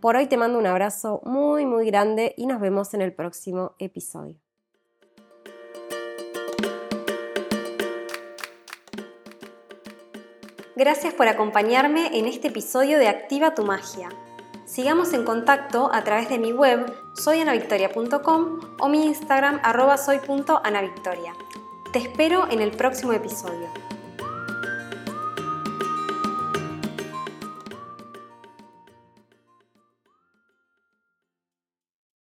Por 0.00 0.16
hoy 0.16 0.26
te 0.26 0.36
mando 0.36 0.58
un 0.58 0.66
abrazo 0.66 1.22
muy 1.24 1.64
muy 1.64 1.86
grande 1.86 2.34
y 2.36 2.46
nos 2.46 2.60
vemos 2.60 2.92
en 2.92 3.00
el 3.00 3.14
próximo 3.14 3.72
episodio. 3.78 4.36
Gracias 10.76 11.14
por 11.14 11.28
acompañarme 11.28 12.18
en 12.18 12.26
este 12.26 12.48
episodio 12.48 12.98
de 12.98 13.08
Activa 13.08 13.54
tu 13.54 13.64
Magia. 13.64 14.10
Sigamos 14.72 15.12
en 15.12 15.24
contacto 15.24 15.90
a 15.92 16.02
través 16.02 16.30
de 16.30 16.38
mi 16.38 16.50
web 16.50 16.96
soyanavictoria.com 17.12 18.60
o 18.80 18.88
mi 18.88 19.04
Instagram 19.04 19.60
arroba 19.62 19.98
soy.anavictoria. 19.98 21.34
Te 21.92 21.98
espero 21.98 22.50
en 22.50 22.62
el 22.62 22.70
próximo 22.70 23.12
episodio. 23.12 23.68